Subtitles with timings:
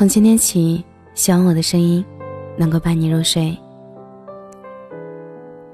[0.00, 0.82] 从今天起，
[1.12, 2.02] 希望我的声音
[2.56, 3.54] 能够伴你入睡。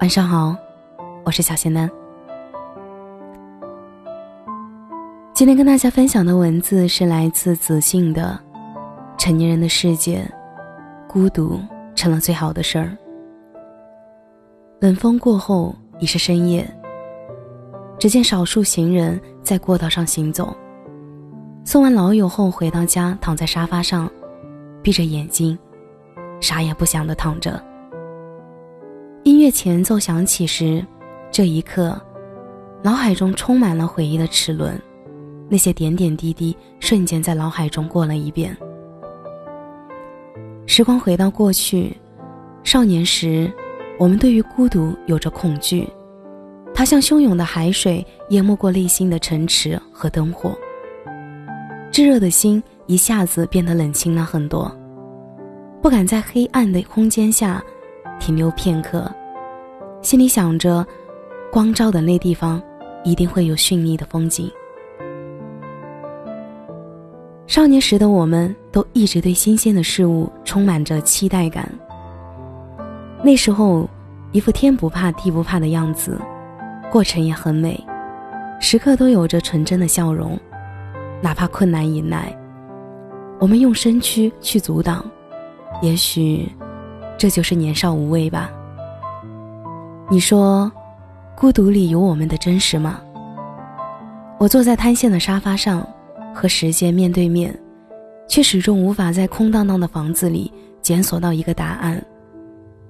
[0.00, 0.56] 晚上好，
[1.24, 1.88] 我是小仙丹。
[5.32, 8.36] 今天跟大家分享的文字是来自子信的
[9.16, 10.28] 《成年人的世界，
[11.08, 11.60] 孤独
[11.94, 12.86] 成了最好的事儿》。
[14.80, 16.68] 冷风过后已是深夜，
[17.96, 20.52] 只见少数行人在过道上行走。
[21.66, 24.08] 送完老友后，回到家，躺在沙发上，
[24.84, 25.58] 闭着眼睛，
[26.40, 27.60] 啥也不想的躺着。
[29.24, 30.86] 音乐前奏响起时，
[31.28, 32.00] 这一刻，
[32.84, 34.80] 脑海中充满了回忆的齿轮，
[35.48, 38.56] 那些点点滴滴瞬间在脑海中过了一遍。
[40.66, 41.92] 时光回到过去，
[42.62, 43.52] 少年时，
[43.98, 45.88] 我们对于孤独有着恐惧，
[46.72, 50.56] 它像汹涌的海水，淹没过内心的城池和灯火。
[51.90, 54.70] 炙热的心一下子变得冷清了很多，
[55.80, 57.62] 不敢在黑暗的空间下
[58.20, 59.10] 停留片刻，
[60.02, 60.86] 心里想着，
[61.50, 62.62] 光照的那地方
[63.02, 64.50] 一定会有绚丽的风景。
[67.46, 71.66] 少年时的我们都一直对新鲜的事物充满着期待感，
[73.22, 73.88] 那时候
[74.32, 76.20] 一副天不怕地不怕的样子，
[76.90, 77.82] 过程也很美，
[78.60, 80.38] 时刻都有着纯真的笑容。
[81.22, 82.36] 哪怕困难迎来，
[83.40, 85.04] 我们用身躯去阻挡，
[85.82, 86.50] 也许
[87.18, 88.50] 这就是年少无畏吧。
[90.08, 90.70] 你说，
[91.36, 93.00] 孤独里有我们的真实吗？
[94.38, 95.86] 我坐在瘫陷的沙发上，
[96.34, 97.58] 和时间面对面，
[98.28, 102.00] 却始终无法在空荡荡的房子里检索到一个答案。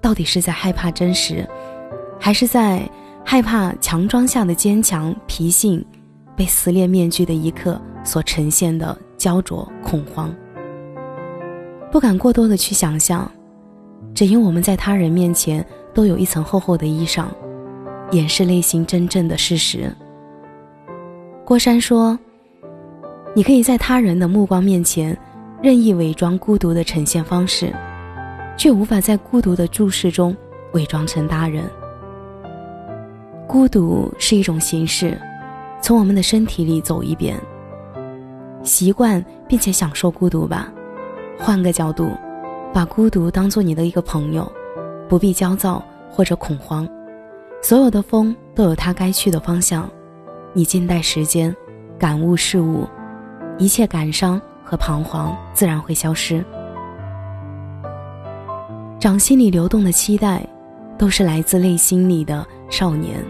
[0.00, 1.48] 到底是在害怕真实，
[2.20, 2.82] 还是在
[3.24, 5.84] 害怕强装下的坚强脾性
[6.36, 7.80] 被撕裂面具的一刻？
[8.08, 10.34] 所呈现的焦灼恐慌，
[11.92, 13.30] 不敢过多的去想象，
[14.14, 17.26] 只因我们在他人面前都有一层厚厚的衣裳，
[18.12, 19.94] 掩饰内心真正的事实。
[21.44, 22.18] 郭山说
[23.36, 25.14] ：“你可以在他人的目光面前
[25.62, 27.70] 任意伪装孤独的呈现方式，
[28.56, 30.34] 却无法在孤独的注视中
[30.72, 31.62] 伪装成他人。
[33.46, 35.20] 孤独是一种形式，
[35.82, 37.38] 从我们的身体里走一遍。”
[38.62, 40.70] 习惯并且享受孤独吧，
[41.38, 42.10] 换个角度，
[42.72, 44.50] 把孤独当做你的一个朋友，
[45.08, 46.86] 不必焦躁或者恐慌。
[47.62, 49.88] 所有的风都有它该去的方向，
[50.52, 51.54] 你静待时间，
[51.98, 52.86] 感悟事物，
[53.58, 56.44] 一切感伤和彷徨自然会消失。
[58.98, 60.44] 掌心里流动的期待，
[60.98, 63.24] 都是来自内心里的少年。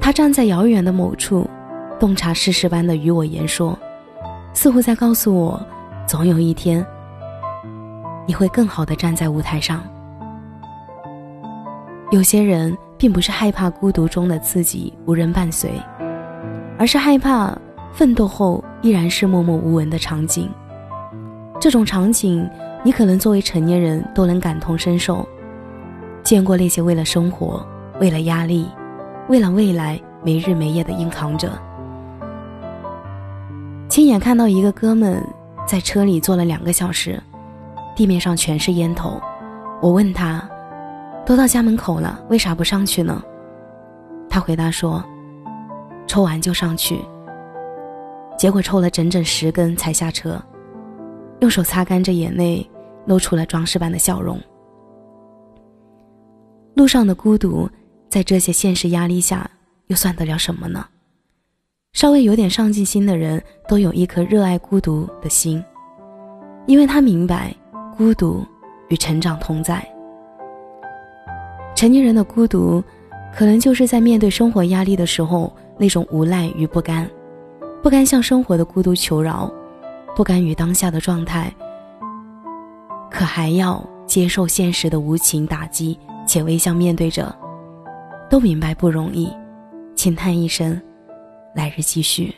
[0.00, 1.48] 他站在遥远的某处，
[1.98, 3.78] 洞察世事般的与我言说。
[4.52, 5.60] 似乎在告诉我，
[6.06, 6.84] 总有一天，
[8.26, 9.82] 你会更好的站在舞台上。
[12.10, 15.70] 有些人并不是害怕孤独中的自己无人伴随，
[16.78, 17.56] 而是害怕
[17.92, 20.50] 奋斗后依然是默默无闻的场景。
[21.60, 22.48] 这种场景，
[22.82, 25.26] 你可能作为成年人都能感同身受，
[26.22, 27.64] 见过那些为了生活、
[28.00, 28.66] 为了压力、
[29.28, 31.50] 为了未来没日没夜的硬扛着。
[33.88, 35.24] 亲眼看到一个哥们
[35.66, 37.20] 在车里坐了两个小时，
[37.96, 39.20] 地面上全是烟头。
[39.80, 40.46] 我问他
[41.24, 43.22] ：“都到家门口了，为啥不上去呢？”
[44.28, 45.02] 他回答说
[46.06, 47.00] ：“抽完就上去。”
[48.38, 50.40] 结果抽了整整十根才下车，
[51.40, 52.68] 用手擦干着眼泪，
[53.06, 54.38] 露出了装饰般的笑容。
[56.74, 57.68] 路上的孤独，
[58.10, 59.50] 在这些现实压力下，
[59.86, 60.86] 又算得了什么呢？
[61.92, 65.62] 稍微有点上进心的人，都有一颗热爱孤独的心，
[66.66, 67.52] 因为他明白，
[67.96, 68.44] 孤独
[68.88, 69.84] 与成长同在。
[71.74, 72.82] 成年人的孤独，
[73.34, 77.08] 可能就是在面对生活压力的时候那种无奈与不甘，
[77.82, 79.50] 不甘向生活的孤独求饶，
[80.14, 81.52] 不甘于当下的状态，
[83.10, 87.34] 可还要接受现实的无情打击，且微笑面对着，
[88.28, 89.32] 都明白不容易，
[89.96, 90.80] 轻叹一声。
[91.54, 92.34] 来日继续。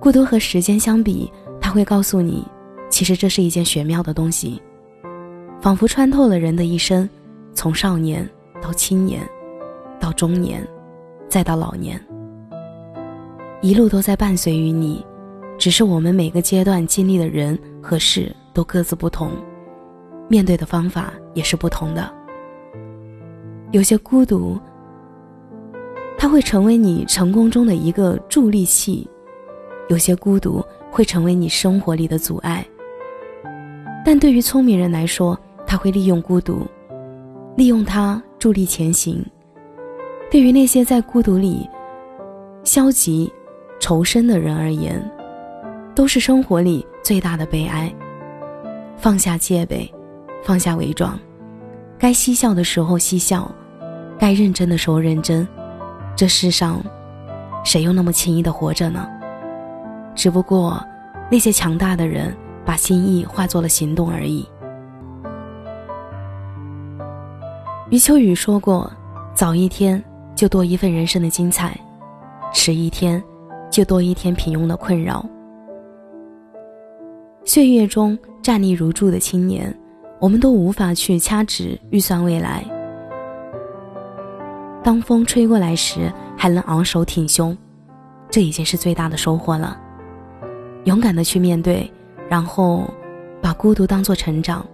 [0.00, 1.30] 孤独和时间相比，
[1.60, 2.44] 它会告诉你，
[2.90, 4.60] 其实这是一件玄妙的东西，
[5.60, 7.08] 仿佛穿透了人的一生，
[7.54, 8.28] 从少年
[8.60, 9.20] 到青年，
[10.00, 10.66] 到中年，
[11.28, 12.04] 再到老年，
[13.60, 15.04] 一路都在伴随于你。
[15.58, 19.30] 只是我们每个阶段经历的人和事都各自不同，
[20.28, 22.12] 面对的方法也是不同的。
[23.70, 24.58] 有些孤独。
[26.22, 29.10] 它会成为你成功中的一个助力器，
[29.88, 32.64] 有些孤独会成为你生活里的阻碍。
[34.04, 35.36] 但对于聪明人来说，
[35.66, 36.64] 他会利用孤独，
[37.56, 39.20] 利用它助力前行。
[40.30, 41.68] 对于那些在孤独里
[42.62, 43.28] 消极、
[43.80, 45.04] 愁深的人而言，
[45.92, 47.92] 都是生活里最大的悲哀。
[48.96, 49.92] 放下戒备，
[50.44, 51.18] 放下伪装，
[51.98, 53.52] 该嬉笑的时候嬉笑，
[54.20, 55.44] 该认真的时候认真。
[56.22, 56.80] 这世上，
[57.64, 59.10] 谁又那么轻易的活着呢？
[60.14, 60.80] 只不过，
[61.28, 62.32] 那些强大的人
[62.64, 64.48] 把心意化作了行动而已。
[67.90, 68.88] 余秋雨说过
[69.34, 70.00] ：“早一天
[70.36, 71.76] 就多一份人生的精彩，
[72.52, 73.20] 迟一天
[73.68, 75.26] 就多一天平庸的困扰。”
[77.44, 79.76] 岁月中站立如柱的青年，
[80.20, 82.64] 我们都无法去掐指预算未来。
[84.82, 87.56] 当风吹过来时，还能昂首挺胸，
[88.28, 89.80] 这已经是最大的收获了。
[90.84, 91.88] 勇敢的去面对，
[92.28, 92.82] 然后
[93.40, 94.66] 把孤独当做成长，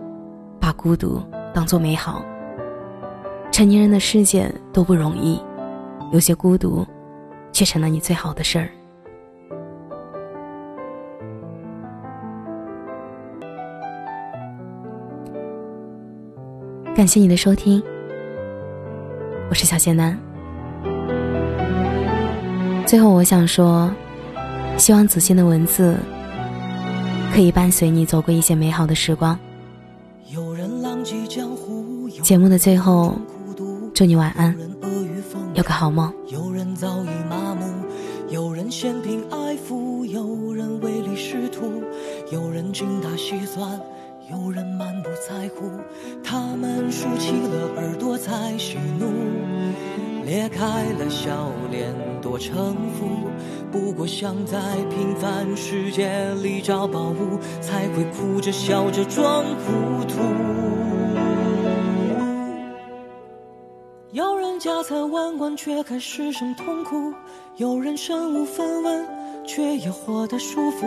[0.58, 1.22] 把孤独
[1.52, 2.24] 当做美好。
[3.52, 5.38] 成年人的世界都不容易，
[6.10, 6.86] 有些孤独，
[7.52, 8.70] 却成了你最好的事儿。
[16.94, 17.82] 感谢你的收听，
[19.50, 20.16] 我是小仙男。
[22.86, 23.90] 最后，我想说，
[24.76, 25.96] 希望子欣的文字
[27.32, 29.38] 可以伴随你走过一些美好的时光。
[32.22, 33.16] 节目的最后，
[33.94, 34.54] 祝你晚安，
[35.54, 36.12] 有个好梦。
[36.26, 37.66] 有人早已麻木，
[38.28, 41.82] 有人嫌贫爱富，有人唯利是图，
[42.30, 43.80] 有人精打细算，
[44.30, 45.70] 有人满不在乎。
[46.22, 49.06] 他们竖起了耳朵在喜怒。
[50.24, 53.30] 裂开了笑脸多城府，
[53.72, 54.58] 不过想在
[54.90, 60.18] 平凡世界里找宝物，才会哭着笑着装糊涂。
[64.10, 67.14] 有人家财万贯却还失声痛哭，
[67.56, 69.06] 有人身无分文
[69.46, 70.86] 却也活得舒服，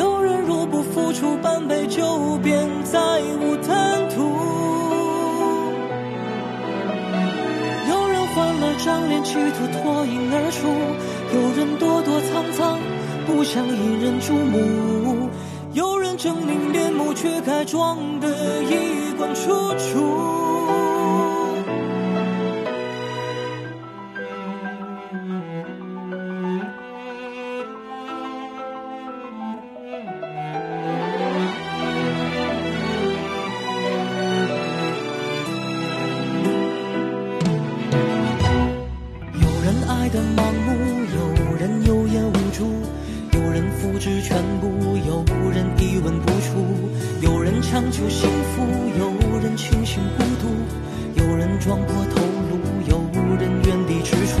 [0.00, 2.98] 有人若不付出半杯酒便再
[3.38, 4.32] 无贪图。
[7.86, 10.66] 有人换了张脸企图脱颖而出，
[11.36, 12.80] 有人躲躲藏藏，
[13.26, 15.28] 不想引人注目；
[15.74, 18.28] 有人狰狞面目，却该装得
[18.62, 20.49] 衣冠楚楚。
[47.90, 48.62] 求幸福，
[48.98, 50.46] 有人清醒孤独，
[51.20, 52.92] 有人撞破头颅，有
[53.36, 54.38] 人原地踟蹰。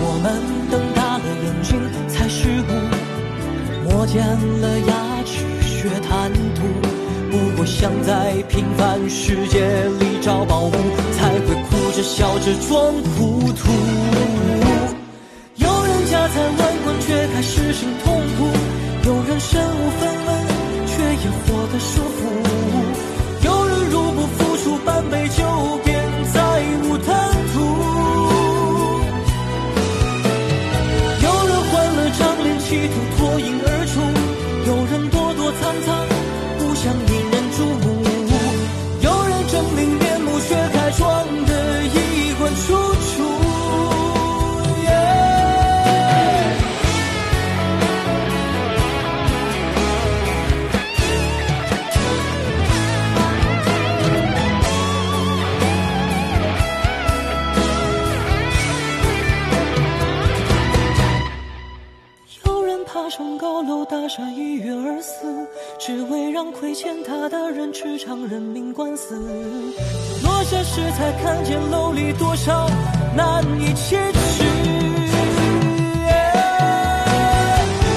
[0.00, 0.30] 我们
[0.70, 1.76] 瞪大了眼睛
[2.08, 2.72] 才是故，
[3.90, 4.24] 磨尖
[4.60, 6.62] 了牙齿学贪图。
[7.30, 9.58] 不过想在平凡世界
[9.98, 10.72] 里找宝物，
[11.12, 13.72] 才会哭着笑着装糊涂。
[15.56, 18.46] 有人家财万贯，却开始生痛苦；
[19.04, 20.28] 有人身无分文，
[21.20, 22.18] 也活的舒服，
[23.44, 25.42] 有人入不敷出半杯酒
[66.58, 69.14] 亏欠他的人吃场人命官司。
[70.24, 72.68] 落下时才看见楼里多少
[73.14, 74.44] 难以启齿。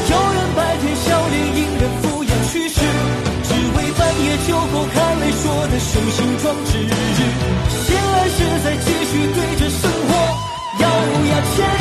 [0.10, 2.80] 有人白天笑脸迎人敷衍去世，
[3.44, 6.72] 只为半夜酒后看泪说的雄心壮志。
[7.70, 10.10] 醒来时再继续对着生活
[10.80, 10.86] 咬
[11.30, 11.56] 牙切